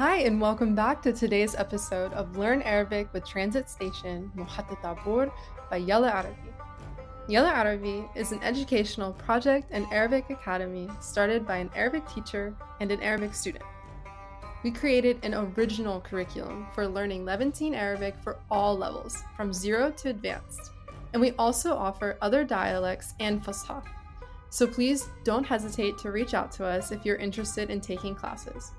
Hi, 0.00 0.20
and 0.20 0.40
welcome 0.40 0.74
back 0.74 1.02
to 1.02 1.12
today's 1.12 1.54
episode 1.54 2.14
of 2.14 2.38
Learn 2.38 2.62
Arabic 2.62 3.12
with 3.12 3.26
Transit 3.26 3.68
Station 3.68 4.32
Muhatta 4.34 4.74
Tabur 4.80 5.30
by 5.68 5.76
Yalla 5.76 6.08
Arabi. 6.08 6.54
Yalla 7.28 7.50
Arabi 7.50 8.06
is 8.14 8.32
an 8.32 8.42
educational 8.42 9.12
project 9.12 9.68
and 9.72 9.84
Arabic 9.92 10.30
academy 10.30 10.88
started 11.02 11.46
by 11.46 11.58
an 11.58 11.68
Arabic 11.74 12.08
teacher 12.08 12.56
and 12.80 12.90
an 12.90 13.02
Arabic 13.02 13.34
student. 13.34 13.62
We 14.62 14.70
created 14.70 15.22
an 15.22 15.34
original 15.34 16.00
curriculum 16.00 16.68
for 16.74 16.88
learning 16.88 17.26
Levantine 17.26 17.74
Arabic 17.74 18.14
for 18.24 18.38
all 18.50 18.78
levels, 18.78 19.22
from 19.36 19.52
zero 19.52 19.90
to 19.98 20.08
advanced. 20.08 20.70
And 21.12 21.20
we 21.20 21.32
also 21.32 21.74
offer 21.74 22.16
other 22.22 22.42
dialects 22.42 23.12
and 23.20 23.44
Fusha. 23.44 23.84
So 24.48 24.66
please 24.66 25.10
don't 25.24 25.44
hesitate 25.44 25.98
to 25.98 26.10
reach 26.10 26.32
out 26.32 26.50
to 26.52 26.64
us 26.64 26.90
if 26.90 27.04
you're 27.04 27.16
interested 27.16 27.68
in 27.68 27.82
taking 27.82 28.14
classes. 28.14 28.72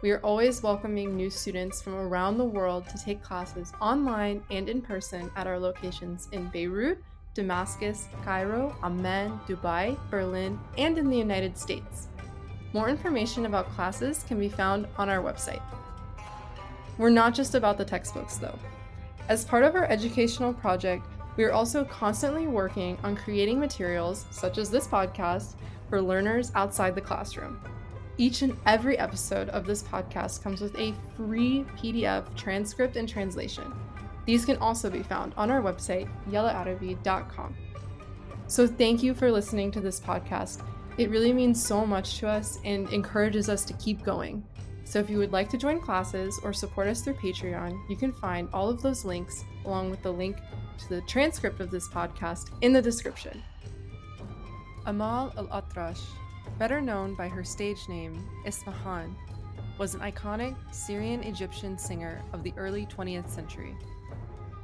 We 0.00 0.12
are 0.12 0.20
always 0.20 0.62
welcoming 0.62 1.16
new 1.16 1.28
students 1.28 1.82
from 1.82 1.94
around 1.94 2.38
the 2.38 2.44
world 2.44 2.88
to 2.88 3.04
take 3.04 3.20
classes 3.20 3.72
online 3.80 4.44
and 4.48 4.68
in 4.68 4.80
person 4.80 5.28
at 5.34 5.48
our 5.48 5.58
locations 5.58 6.28
in 6.30 6.46
Beirut, 6.50 7.02
Damascus, 7.34 8.06
Cairo, 8.24 8.76
Amman, 8.84 9.40
Dubai, 9.48 9.98
Berlin, 10.08 10.56
and 10.76 10.98
in 10.98 11.10
the 11.10 11.18
United 11.18 11.58
States. 11.58 12.06
More 12.72 12.88
information 12.88 13.44
about 13.44 13.72
classes 13.72 14.22
can 14.22 14.38
be 14.38 14.48
found 14.48 14.86
on 14.98 15.08
our 15.08 15.20
website. 15.20 15.62
We're 16.96 17.10
not 17.10 17.34
just 17.34 17.56
about 17.56 17.76
the 17.76 17.84
textbooks, 17.84 18.36
though. 18.36 18.58
As 19.28 19.44
part 19.44 19.64
of 19.64 19.74
our 19.74 19.86
educational 19.86 20.54
project, 20.54 21.04
we 21.36 21.42
are 21.42 21.52
also 21.52 21.84
constantly 21.84 22.46
working 22.46 22.96
on 23.02 23.16
creating 23.16 23.58
materials, 23.58 24.26
such 24.30 24.58
as 24.58 24.70
this 24.70 24.86
podcast, 24.86 25.56
for 25.90 26.00
learners 26.00 26.52
outside 26.54 26.94
the 26.94 27.00
classroom. 27.00 27.60
Each 28.20 28.42
and 28.42 28.56
every 28.66 28.98
episode 28.98 29.48
of 29.50 29.64
this 29.64 29.84
podcast 29.84 30.42
comes 30.42 30.60
with 30.60 30.76
a 30.76 30.92
free 31.16 31.64
PDF 31.76 32.34
transcript 32.34 32.96
and 32.96 33.08
translation. 33.08 33.72
These 34.26 34.44
can 34.44 34.56
also 34.56 34.90
be 34.90 35.04
found 35.04 35.34
on 35.36 35.52
our 35.52 35.62
website, 35.62 36.10
yellaarabi.com. 36.28 37.56
So, 38.48 38.66
thank 38.66 39.04
you 39.04 39.14
for 39.14 39.30
listening 39.30 39.70
to 39.70 39.80
this 39.80 40.00
podcast. 40.00 40.66
It 40.96 41.10
really 41.10 41.32
means 41.32 41.64
so 41.64 41.86
much 41.86 42.18
to 42.18 42.26
us 42.26 42.58
and 42.64 42.92
encourages 42.92 43.48
us 43.48 43.64
to 43.66 43.72
keep 43.74 44.02
going. 44.02 44.44
So, 44.84 44.98
if 44.98 45.08
you 45.08 45.18
would 45.18 45.32
like 45.32 45.48
to 45.50 45.56
join 45.56 45.80
classes 45.80 46.40
or 46.42 46.52
support 46.52 46.88
us 46.88 47.02
through 47.02 47.14
Patreon, 47.14 47.78
you 47.88 47.96
can 47.96 48.12
find 48.12 48.48
all 48.52 48.68
of 48.68 48.82
those 48.82 49.04
links 49.04 49.44
along 49.64 49.90
with 49.90 50.02
the 50.02 50.12
link 50.12 50.38
to 50.78 50.88
the 50.88 51.02
transcript 51.02 51.60
of 51.60 51.70
this 51.70 51.88
podcast 51.88 52.50
in 52.62 52.72
the 52.72 52.82
description. 52.82 53.40
Amal 54.86 55.32
Al 55.36 55.62
Atrash 55.62 56.02
better 56.58 56.80
known 56.80 57.14
by 57.14 57.28
her 57.28 57.44
stage 57.44 57.88
name 57.88 58.28
Ismahan, 58.46 59.14
was 59.78 59.94
an 59.94 60.00
iconic 60.00 60.56
Syrian 60.72 61.22
Egyptian 61.22 61.78
singer 61.78 62.22
of 62.32 62.42
the 62.42 62.52
early 62.56 62.86
20th 62.86 63.28
century. 63.28 63.76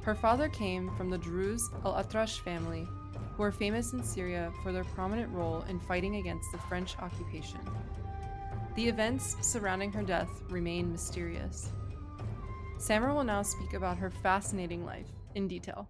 Her 0.01 0.15
father 0.15 0.49
came 0.49 0.95
from 0.95 1.09
the 1.09 1.17
Druze 1.17 1.69
al 1.83 1.93
Atrash 1.93 2.39
family, 2.41 2.87
who 3.35 3.43
were 3.43 3.51
famous 3.51 3.93
in 3.93 4.03
Syria 4.03 4.51
for 4.61 4.71
their 4.71 4.83
prominent 4.83 5.31
role 5.33 5.63
in 5.69 5.79
fighting 5.79 6.17
against 6.17 6.51
the 6.51 6.57
French 6.57 6.97
occupation. 6.99 7.59
The 8.75 8.87
events 8.87 9.37
surrounding 9.41 9.91
her 9.93 10.03
death 10.03 10.29
remain 10.49 10.91
mysterious. 10.91 11.71
Samra 12.77 13.15
will 13.15 13.23
now 13.23 13.41
speak 13.41 13.73
about 13.73 13.97
her 13.97 14.09
fascinating 14.09 14.85
life 14.85 15.07
in 15.33 15.47
detail. 15.47 15.87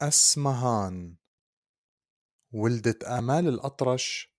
Asmahan 0.00 1.16
ولدت 2.52 3.04
آمال 3.04 3.48
الأطرش 3.48 4.36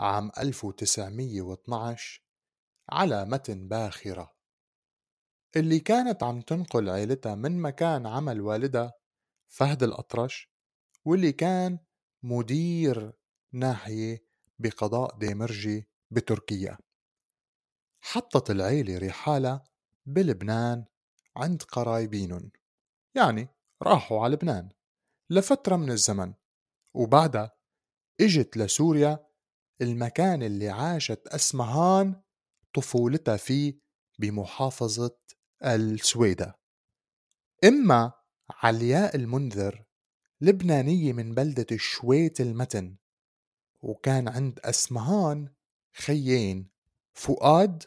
عام 0.00 0.30
1912 0.38 2.22
على 2.88 3.24
متن 3.24 3.68
باخرة. 3.68 4.36
اللي 5.56 5.80
كانت 5.80 6.22
عم 6.22 6.40
تنقل 6.40 6.90
عيلتها 6.90 7.34
من 7.34 7.62
مكان 7.62 8.06
عمل 8.06 8.40
والدها 8.40 8.92
فهد 9.48 9.82
الأطرش 9.82 10.50
واللي 11.04 11.32
كان 11.32 11.78
مدير 12.22 13.12
ناحية 13.52 14.26
بقضاء 14.58 15.18
ديمرجي 15.18 15.88
بتركيا. 16.10 16.78
حطت 18.00 18.50
العيلة 18.50 18.98
رحالة 18.98 19.64
بلبنان 20.06 20.84
عند 21.36 21.62
قرايبينن 21.62 22.50
يعني 23.14 23.48
راحوا 23.82 24.24
على 24.24 24.34
لبنان. 24.34 24.68
لفترة 25.30 25.76
من 25.76 25.90
الزمن 25.90 26.34
وبعدها 26.96 27.52
إجت 28.20 28.56
لسوريا 28.56 29.26
المكان 29.80 30.42
اللي 30.42 30.68
عاشت 30.68 31.26
أسمهان 31.26 32.22
طفولتها 32.74 33.36
فيه 33.36 33.78
بمحافظة 34.18 35.16
السويدة. 35.64 36.58
إما 37.64 38.12
علياء 38.50 39.16
المنذر 39.16 39.84
لبنانية 40.40 41.12
من 41.12 41.34
بلدة 41.34 41.66
الشويت 41.72 42.40
المتن 42.40 42.96
وكان 43.82 44.28
عند 44.28 44.60
أسمهان 44.64 45.48
خيين 45.94 46.70
فؤاد 47.14 47.82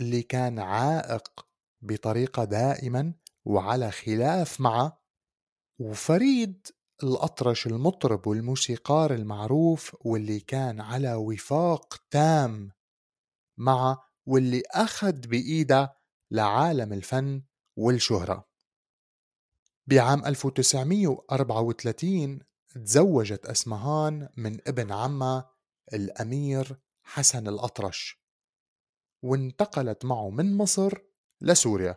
اللي 0.00 0.22
كان 0.22 0.58
عائق 0.58 1.46
بطريقة 1.82 2.44
دائما 2.44 3.14
وعلى 3.44 3.90
خلاف 3.90 4.60
معه 4.60 5.02
وفريد 5.78 6.66
الأطرش 7.02 7.66
المطرب 7.66 8.26
والموسيقار 8.26 9.14
المعروف 9.14 9.96
واللي 10.00 10.40
كان 10.40 10.80
على 10.80 11.14
وفاق 11.14 12.02
تام 12.10 12.70
مع 13.56 14.04
واللي 14.26 14.62
أخذ 14.70 15.12
بإيده 15.12 15.96
لعالم 16.30 16.92
الفن 16.92 17.42
والشهرة. 17.76 18.48
بعام 19.86 20.26
1934 20.26 22.38
تزوجت 22.84 23.46
أسمهان 23.46 24.28
من 24.36 24.58
ابن 24.66 24.92
عمها 24.92 25.50
الأمير 25.92 26.76
حسن 27.02 27.48
الأطرش 27.48 28.24
وانتقلت 29.22 30.04
معه 30.04 30.30
من 30.30 30.56
مصر 30.56 30.98
لسوريا. 31.40 31.96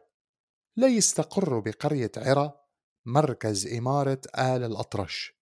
ليستقروا 0.78 1.62
بقرية 1.62 2.12
عرة 2.18 2.67
مركز 3.08 3.74
إمارة 3.74 4.22
آل 4.36 4.64
الأطرش 4.64 5.38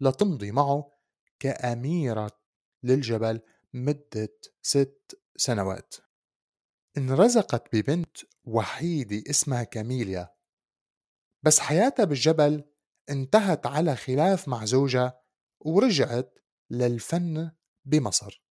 لتمضي 0.00 0.52
معه 0.52 0.92
كأميرة 1.38 2.40
للجبل 2.82 3.40
مدة 3.74 4.38
ست 4.62 5.20
سنوات. 5.36 5.94
انرزقت 6.96 7.76
ببنت 7.76 8.16
وحيدة 8.44 9.30
اسمها 9.30 9.64
كاميليا. 9.64 10.34
بس 11.42 11.58
حياتها 11.58 12.04
بالجبل 12.04 12.64
انتهت 13.10 13.66
على 13.66 13.96
خلاف 13.96 14.48
مع 14.48 14.64
زوجها 14.64 15.22
ورجعت 15.60 16.38
للفن 16.70 17.50
بمصر. 17.84 18.44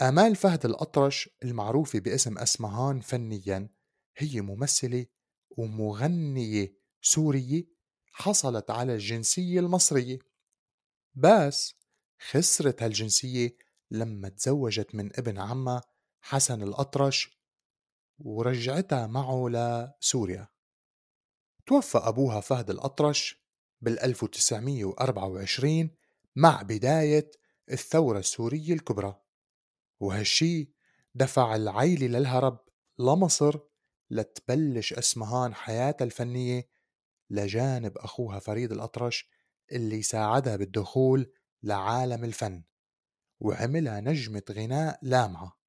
آمال 0.00 0.36
فهد 0.36 0.66
الأطرش 0.66 1.30
المعروفة 1.44 1.98
باسم 1.98 2.38
أسمهان 2.38 3.00
فنيا 3.00 3.68
هي 4.16 4.40
ممثلة 4.40 5.06
ومغنية 5.50 6.79
سورية 7.00 7.64
حصلت 8.12 8.70
على 8.70 8.94
الجنسية 8.94 9.60
المصرية. 9.60 10.18
بس 11.14 11.74
خسرت 12.30 12.82
هالجنسية 12.82 13.56
لما 13.90 14.28
تزوجت 14.28 14.94
من 14.94 15.18
ابن 15.18 15.38
عمها 15.38 15.82
حسن 16.20 16.62
الأطرش 16.62 17.40
ورجعتها 18.18 19.06
معه 19.06 19.48
لسوريا. 19.48 20.48
توفى 21.66 21.98
أبوها 21.98 22.40
فهد 22.40 22.70
الأطرش 22.70 23.44
بال 23.80 24.00
1924 24.00 25.90
مع 26.36 26.62
بداية 26.62 27.30
الثورة 27.70 28.18
السورية 28.18 28.72
الكبرى. 28.72 29.22
وهالشي 30.00 30.72
دفع 31.14 31.56
العيلة 31.56 32.06
للهرب 32.06 32.58
لمصر 32.98 33.58
لتبلش 34.10 34.92
أسمهان 34.92 35.54
حياتها 35.54 36.04
الفنية 36.04 36.68
لجانب 37.30 37.98
أخوها 37.98 38.38
فريد 38.38 38.72
الأطرش 38.72 39.30
اللي 39.72 40.02
ساعدها 40.02 40.56
بالدخول 40.56 41.32
لعالم 41.62 42.24
الفن 42.24 42.62
وعملها 43.40 44.00
نجمة 44.00 44.42
غناء 44.50 44.98
لامعة 45.02 45.60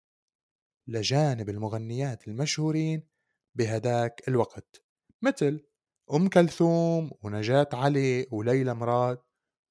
لجانب 0.88 1.50
المغنيات 1.50 2.28
المشهورين 2.28 3.08
بهداك 3.56 4.28
الوقت 4.28 4.84
مثل 5.22 5.68
أم 6.14 6.30
كلثوم 6.30 7.12
ونجاة 7.24 7.70
علي 7.74 8.28
وليلى 8.32 8.74
مراد 8.74 9.20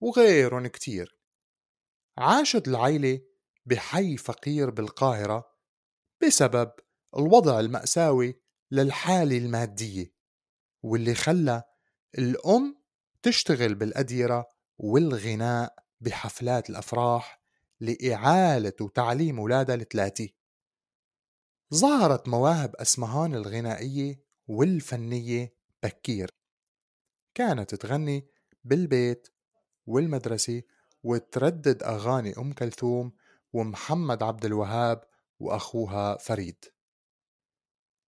وغيرهم 0.00 0.66
كتير. 0.66 1.18
عاشت 2.18 2.68
العيلة 2.68 3.20
بحي 3.66 4.16
فقير 4.16 4.70
بالقاهرة 4.70 5.50
بسبب 6.22 6.72
الوضع 7.16 7.60
المأساوي 7.60 8.40
للحالة 8.70 9.38
المادية 9.38 10.12
واللي 10.82 11.14
خلى 11.14 11.62
الأم 12.18 12.76
تشتغل 13.22 13.74
بالأديرة 13.74 14.48
والغناء 14.78 15.74
بحفلات 16.00 16.70
الأفراح 16.70 17.40
لإعالة 17.80 18.72
وتعليم 18.80 19.38
أولادها 19.38 19.74
الثلاثي 19.74 20.34
ظهرت 21.74 22.28
مواهب 22.28 22.76
أسمهان 22.76 23.34
الغنائية 23.34 24.22
والفنية 24.46 25.54
بكير. 25.82 26.30
كانت 27.34 27.74
تغني 27.74 28.26
بالبيت 28.64 29.28
والمدرسة 29.86 30.62
وتردد 31.02 31.82
أغاني 31.82 32.38
أم 32.38 32.52
كلثوم 32.52 33.12
ومحمد 33.52 34.22
عبد 34.22 34.44
الوهاب 34.44 35.04
وأخوها 35.38 36.16
فريد. 36.16 36.64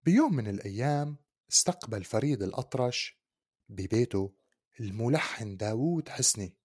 بيوم 0.05 0.35
من 0.37 0.49
الأيام 0.49 1.17
استقبل 1.53 2.05
فريد 2.05 2.43
الأطرش 2.43 3.22
ببيته 3.69 4.35
الملحن 4.81 5.57
داوود 5.57 6.09
حسني 6.09 6.57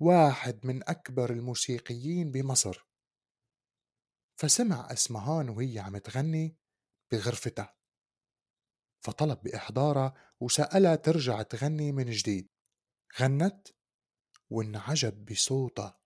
واحد 0.00 0.66
من 0.66 0.88
أكبر 0.88 1.30
الموسيقيين 1.30 2.30
بمصر. 2.30 2.86
فسمع 4.36 4.92
أسمهان 4.92 5.48
وهي 5.48 5.78
عم 5.78 5.98
تغني 5.98 6.56
بغرفتها 7.12 7.76
فطلب 9.00 9.42
بإحضارها 9.42 10.14
وسألها 10.40 10.96
ترجع 10.96 11.42
تغني 11.42 11.92
من 11.92 12.10
جديد. 12.10 12.48
غنت 13.20 13.68
وانعجب 14.50 15.24
بصوتها. 15.24 16.00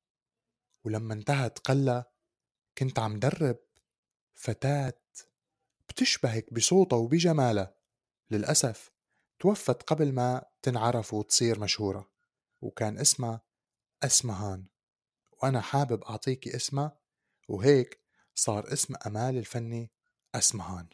ولما 0.85 1.15
انتهت 1.15 1.59
قال 1.59 2.05
كنت 2.79 2.99
عم 2.99 3.19
درب 3.19 3.59
فتاة 4.35 5.03
بتشبهك 5.89 6.55
بصوتها 6.55 6.97
وبجمالها. 6.97 7.75
للأسف 8.31 8.90
توفت 9.41 9.83
قبل 9.83 10.13
ما 10.13 10.45
تنعرف 10.63 11.15
وتصير 11.15 11.61
مشهورة 11.61 12.11
وكان 12.61 12.99
اسمها 12.99 13.43
أسمهان 14.03 14.67
وأنا 15.43 15.61
حابب 15.61 16.05
أعطيكي 16.05 16.57
اسمها 16.57 16.99
وهيك 17.49 18.01
صار 18.35 18.73
اسم 18.73 18.95
أمال 19.07 19.37
الفني 19.37 19.91
أسمهان. 20.35 20.89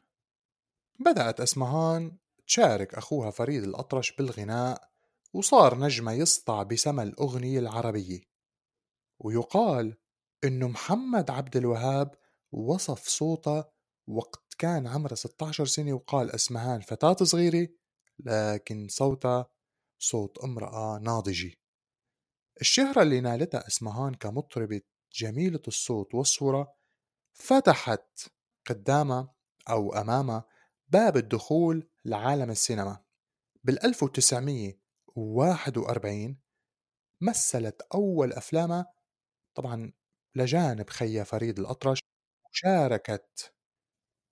بدأت 1.01 1.41
أسمهان 1.41 2.17
تشارك 2.47 2.95
أخوها 2.95 3.31
فريد 3.31 3.63
الأطرش 3.63 4.13
بالغناء 4.13 4.91
وصار 5.33 5.79
نجمة 5.79 6.13
يسطع 6.13 6.63
بسما 6.63 7.03
الأغنية 7.03 7.59
العربية. 7.59 8.21
ويقال 9.19 9.97
إنه 10.45 10.69
محمد 10.69 11.31
عبد 11.31 11.57
الوهاب 11.57 12.15
وصف 12.53 13.09
صوتها 13.09 13.73
وقت 14.07 14.55
كان 14.59 14.87
عمرها 14.87 15.15
16 15.15 15.67
سنة 15.67 15.93
وقال 15.93 16.31
أسمهان 16.31 16.81
فتاة 16.81 17.25
صغيرة 17.25 17.69
لكن 18.19 18.89
صوتها 18.89 19.51
صوت 19.99 20.39
امرأة 20.39 20.99
ناضجة. 20.99 21.53
الشهرة 22.61 23.03
اللي 23.03 23.21
نالتها 23.21 23.67
أسمهان 23.67 24.15
كمطربة 24.15 24.81
جميلة 25.13 25.63
الصوت 25.69 26.15
والصورة 26.15 26.75
فتحت 27.33 28.29
قدامها 28.67 29.35
أو 29.69 29.95
أمامها 29.95 30.45
باب 30.89 31.17
الدخول 31.17 31.89
لعالم 32.05 32.51
السينما. 32.51 33.05
بال 33.65 33.85
1941 33.85 36.39
مثلت 37.21 37.83
أول 37.95 38.33
أفلامها 38.33 38.93
طبعا 39.55 39.93
لجانب 40.35 40.91
خيا 40.91 41.25
فريد 41.25 41.59
الأطرش 41.59 41.99
وشاركت 42.45 43.55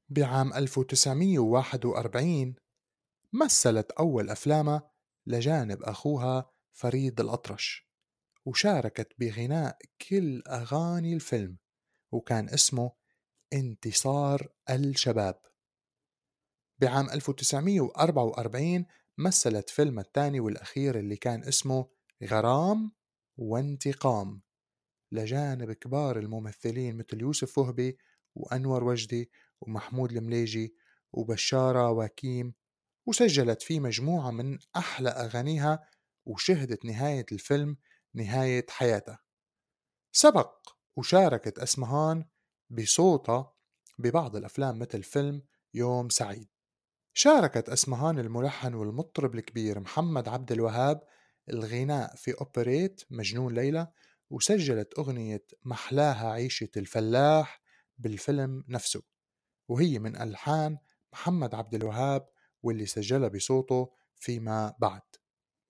بعام 0.09 0.55
1941 0.55 2.57
مثلت 3.35 3.93
أول 3.93 4.31
أفلامها 4.31 4.91
لجانب 5.27 5.83
أخوها 5.83 6.51
فريد 6.73 7.21
الأطرش 7.21 7.89
وشاركت 8.45 9.13
بغناء 9.19 9.79
كل 10.09 10.43
أغاني 10.49 11.15
الفيلم 11.15 11.59
وكان 12.13 12.49
اسمه 12.49 12.93
انتصار 13.53 14.49
الشباب. 14.71 15.41
بعام 16.79 17.11
1944 17.11 18.87
مثلت 19.19 19.71
فيلم 19.71 19.99
الثاني 19.99 20.41
والأخير 20.41 20.99
اللي 20.99 21.17
كان 21.17 21.45
اسمه 21.45 21.89
غرام 22.25 22.93
وانتقام 23.37 24.43
لجانب 25.13 25.73
كبار 25.73 26.19
الممثلين 26.19 26.97
مثل 26.97 27.21
يوسف 27.21 27.59
وهبي 27.59 27.99
وأنور 28.35 28.85
وجدي 28.85 29.31
ومحمود 29.61 30.13
المليجي 30.13 30.75
وبشارة 31.13 31.91
وكيم 31.91 32.55
وسجلت 33.07 33.63
فيه 33.63 33.81
مجموعة 33.81 34.31
من 34.31 34.59
أحلى 34.77 35.09
أغانيها 35.09 35.89
وشهدت 36.27 36.85
نهاية 36.85 37.27
الفيلم 37.33 37.77
نهاية 38.15 38.67
حياتها. 38.69 39.19
سبق 40.13 40.69
وشاركت 40.97 41.59
أسمهان 41.59 42.25
بصوتها 42.71 43.55
ببعض 43.99 44.37
الأفلام 44.37 44.79
مثل 44.79 45.03
فيلم 45.03 45.43
يوم 45.75 46.09
سعيد. 46.09 46.49
شاركت 47.17 47.69
أسمهان 47.69 48.19
الملحن 48.19 48.75
والمطرب 48.75 49.35
الكبير 49.35 49.81
محمد 49.81 50.29
عبد 50.29 50.53
الوهاب 50.53 51.03
الغناء 51.49 52.17
في 52.17 52.33
أوبريت 52.41 53.03
مجنون 53.11 53.55
ليلى 53.55 53.93
وسجلت 54.31 54.99
أغنية 54.99 55.47
محلاها 55.65 56.31
عيشة 56.31 56.69
الفلاح 56.77 57.63
بالفيلم 57.99 58.65
نفسه 58.69 59.03
وهي 59.69 59.99
من 59.99 60.17
ألحان 60.17 60.79
محمد 61.13 61.55
عبد 61.55 61.75
الوهاب 61.75 62.29
واللي 62.65 62.87
سجلها 62.87 63.29
بصوته 63.29 63.91
فيما 64.17 64.75
بعد. 64.79 65.03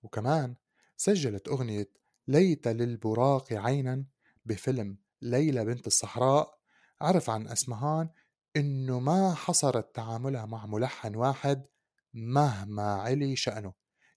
وكمان 0.03 0.57
سجلت 0.97 1.49
أغنية 1.49 1.91
ليت 2.29 2.69
للبراق 2.69 3.53
عينا 3.53 4.05
بفيلم 4.45 4.99
ليلى 5.23 5.65
بنت 5.65 5.87
الصحراء 5.87 6.59
عرف 7.01 7.31
عن 7.31 7.49
أسمهان 7.49 8.09
إنه 8.57 9.01
ما 9.01 9.35
حصرت 9.35 9.95
تعاملها 9.95 10.47
مع 10.47 10.67
ملحن 10.67 11.17
واحد 11.17 11.67
مهما 12.15 12.95
علي 12.95 13.37
شأنه. 13.37 13.73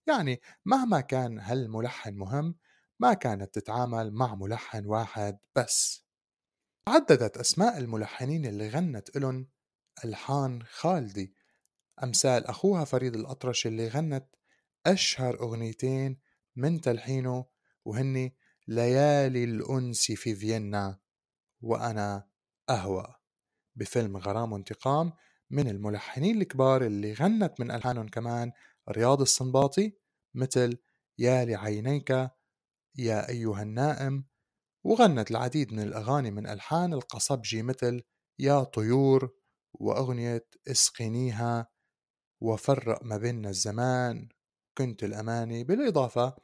يعني 0.06 0.40
مهما 0.64 1.00
كان 1.00 1.38
هالملحن 1.38 2.14
مهم 2.14 2.54
ما 3.00 3.14
كانت 3.14 3.54
تتعامل 3.54 4.12
مع 4.12 4.34
ملحن 4.34 4.86
واحد 4.86 5.38
بس. 5.56 6.06
عددت 6.88 7.36
أسماء 7.36 7.78
الملحنين 7.78 8.46
اللي 8.46 8.68
غنت 8.68 9.16
إلن 9.16 9.46
ألحان 10.04 10.62
خالدي 10.62 11.34
أمثال 12.04 12.46
أخوها 12.46 12.84
فريد 12.84 13.14
الأطرش 13.14 13.66
اللي 13.66 13.88
غنت 13.88 14.26
أشهر 14.86 15.40
أغنيتين 15.40 16.20
من 16.56 16.80
تلحينه 16.80 17.46
وهني 17.84 18.36
ليالي 18.68 19.44
الأنس 19.44 20.12
في 20.12 20.34
فيينا 20.34 20.98
وأنا 21.60 22.28
أهوى 22.70 23.14
بفيلم 23.76 24.16
غرام 24.16 24.52
وانتقام 24.52 25.12
من 25.50 25.68
الملحنين 25.68 26.40
الكبار 26.42 26.86
اللي 26.86 27.12
غنت 27.12 27.60
من 27.60 27.70
ألحانهم 27.70 28.08
كمان 28.08 28.52
رياض 28.88 29.20
السنباطي 29.20 29.96
مثل 30.34 30.78
يا 31.18 31.44
لعينيك 31.44 32.10
يا 32.96 33.28
أيها 33.28 33.62
النائم 33.62 34.24
وغنت 34.84 35.30
العديد 35.30 35.72
من 35.72 35.80
الأغاني 35.82 36.30
من 36.30 36.46
ألحان 36.46 36.92
القصبجي 36.92 37.62
مثل 37.62 38.02
يا 38.38 38.64
طيور 38.64 39.34
وأغنية 39.72 40.46
اسقنيها 40.68 41.68
وفرق 42.40 43.04
ما 43.04 43.16
بيننا 43.16 43.50
الزمان 43.50 44.28
كنت 44.78 45.04
الأماني 45.04 45.64
بالإضافة 45.64 46.36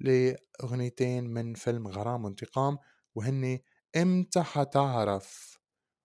لأغنيتين 0.00 1.24
من 1.24 1.54
فيلم 1.54 1.88
غرام 1.88 2.24
وانتقام 2.24 2.78
وهني 3.14 3.64
إمتى 3.96 4.42
حتعرف؟ 4.42 5.58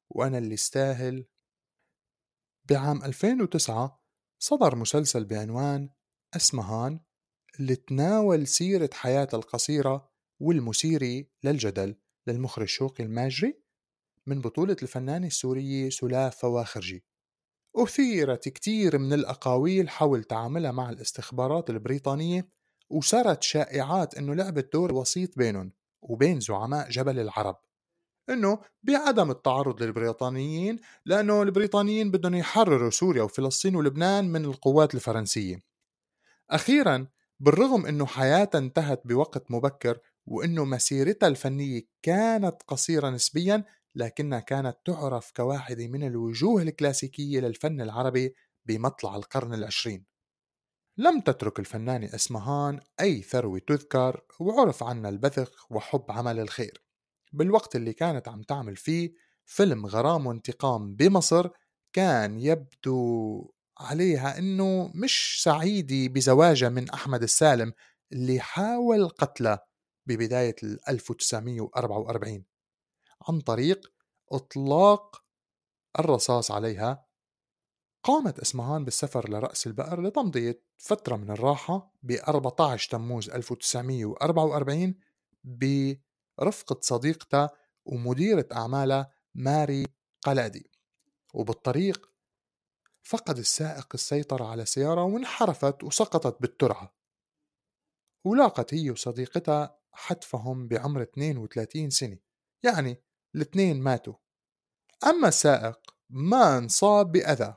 وأنا 0.09 0.37
اللي 0.37 0.53
استاهل. 0.53 1.25
بعام 2.65 3.03
2009 3.03 4.03
صدر 4.39 4.75
مسلسل 4.75 5.25
بعنوان 5.25 5.89
أسمهان 6.35 6.99
اللي 7.59 7.75
تناول 7.75 8.47
سيرة 8.47 8.89
حياة 8.93 9.27
القصيرة 9.33 10.11
والمثيرة 10.39 11.25
للجدل 11.43 11.95
للمخرج 12.27 12.67
شوقي 12.67 13.03
الماجري 13.03 13.63
من 14.27 14.41
بطولة 14.41 14.75
الفنانة 14.83 15.27
السورية 15.27 15.89
سلاف 15.89 16.37
فواخرجي 16.37 17.05
أثيرت 17.75 18.49
كتير 18.49 18.97
من 18.97 19.13
الأقاويل 19.13 19.89
حول 19.89 20.23
تعاملها 20.23 20.71
مع 20.71 20.89
الاستخبارات 20.89 21.69
البريطانية 21.69 22.47
وسرت 22.89 23.43
شائعات 23.43 24.15
أنه 24.15 24.33
لعبت 24.35 24.73
دور 24.73 24.93
وسيط 24.93 25.37
بينهم 25.37 25.71
وبين 26.01 26.39
زعماء 26.39 26.89
جبل 26.89 27.19
العرب 27.19 27.57
إنه 28.29 28.59
بعدم 28.83 29.31
التعرض 29.31 29.83
للبريطانيين 29.83 30.79
لأنه 31.05 31.41
البريطانيين 31.41 32.11
بدهم 32.11 32.35
يحرروا 32.35 32.89
سوريا 32.89 33.23
وفلسطين 33.23 33.75
ولبنان 33.75 34.31
من 34.31 34.45
القوات 34.45 34.95
الفرنسية. 34.95 35.59
أخيرا 36.49 37.07
بالرغم 37.39 37.85
إنه 37.85 38.05
حياتها 38.05 38.59
انتهت 38.59 39.01
بوقت 39.07 39.51
مبكر 39.51 39.99
وإنه 40.25 40.65
مسيرتها 40.65 41.27
الفنية 41.27 41.81
كانت 42.01 42.55
قصيرة 42.67 43.09
نسبيا 43.09 43.63
لكنها 43.95 44.39
كانت 44.39 44.77
تعرف 44.85 45.31
كواحده 45.35 45.87
من 45.87 46.07
الوجوه 46.07 46.61
الكلاسيكية 46.61 47.39
للفن 47.39 47.81
العربي 47.81 48.35
بمطلع 48.65 49.15
القرن 49.15 49.53
العشرين. 49.53 50.05
لم 50.97 51.19
تترك 51.19 51.59
الفنانة 51.59 52.15
أسمهان 52.15 52.79
أي 53.01 53.21
ثروة 53.21 53.59
تذكر 53.59 54.21
وعرف 54.39 54.83
عنها 54.83 55.09
البذخ 55.09 55.71
وحب 55.71 56.05
عمل 56.09 56.39
الخير 56.39 56.83
بالوقت 57.33 57.75
اللي 57.75 57.93
كانت 57.93 58.27
عم 58.27 58.41
تعمل 58.41 58.75
فيه 58.75 59.13
فيلم 59.45 59.85
غرام 59.85 60.27
وانتقام 60.27 60.95
بمصر 60.95 61.49
كان 61.93 62.39
يبدو 62.39 63.51
عليها 63.79 64.37
أنه 64.37 64.91
مش 64.95 65.43
سعيدة 65.43 66.13
بزواجها 66.13 66.69
من 66.69 66.89
أحمد 66.89 67.23
السالم 67.23 67.73
اللي 68.11 68.39
حاول 68.39 69.09
قتله 69.09 69.59
ببداية 70.07 70.55
1944 70.89 72.45
عن 73.29 73.41
طريق 73.41 73.93
إطلاق 74.31 75.23
الرصاص 75.99 76.51
عليها. 76.51 77.05
قامت 78.03 78.39
أسمهان 78.39 78.85
بالسفر 78.85 79.29
لرأس 79.29 79.67
البقر 79.67 80.01
لتمضية 80.01 80.63
فترة 80.77 81.15
من 81.15 81.31
الراحة 81.31 81.93
ب 82.03 82.11
14 82.11 82.89
تموز 82.91 83.29
1944 83.29 84.99
برفقة 85.43 86.79
صديقتها 86.81 87.49
ومديرة 87.85 88.47
أعمالها 88.53 89.11
ماري 89.35 89.85
قلادي. 90.21 90.71
وبالطريق 91.33 92.09
فقد 93.03 93.37
السائق 93.37 93.87
السيطرة 93.93 94.45
على 94.45 94.61
السيارة 94.61 95.03
وانحرفت 95.03 95.83
وسقطت 95.83 96.41
بالترعة. 96.41 96.95
ولاقت 98.25 98.73
هي 98.73 98.89
وصديقتها 98.89 99.79
حتفهم 99.91 100.67
بعمر 100.67 101.01
32 101.01 101.89
سنة. 101.89 102.17
يعني 102.63 103.03
الاثنين 103.35 103.81
ماتوا. 103.81 104.13
أما 105.03 105.27
السائق 105.27 105.79
ما 106.09 106.57
انصاب 106.57 107.11
بأذى 107.11 107.55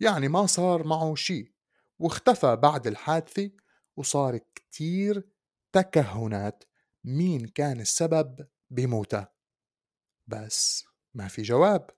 يعني 0.00 0.28
ما 0.28 0.46
صار 0.46 0.86
معه 0.86 1.14
شيء 1.14 1.52
واختفى 1.98 2.56
بعد 2.56 2.86
الحادثة 2.86 3.50
وصار 3.96 4.38
كتير 4.54 5.28
تكهنات 5.72 6.64
مين 7.04 7.48
كان 7.48 7.80
السبب 7.80 8.48
بموته. 8.70 9.26
بس 10.26 10.84
ما 11.14 11.28
في 11.28 11.42
جواب. 11.42 11.90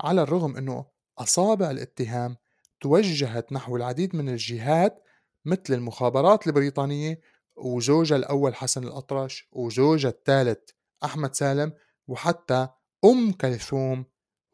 على 0.00 0.22
الرغم 0.22 0.56
إنه 0.56 0.86
أصابع 1.18 1.70
الاتهام 1.70 2.36
توجهت 2.80 3.52
نحو 3.52 3.76
العديد 3.76 4.16
من 4.16 4.28
الجهات 4.28 5.04
مثل 5.44 5.74
المخابرات 5.74 6.46
البريطانية 6.46 7.20
وزوجها 7.56 8.16
الأول 8.16 8.54
حسن 8.54 8.84
الأطرش 8.84 9.48
وزوجها 9.52 10.10
الثالث 10.10 10.70
أحمد 11.04 11.34
سالم 11.34 11.72
وحتى 12.06 12.68
أم 13.04 13.32
كلثوم 13.32 14.04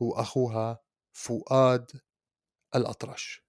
وأخوها 0.01 0.81
فؤاد 1.13 1.91
الأطرش. 2.75 3.48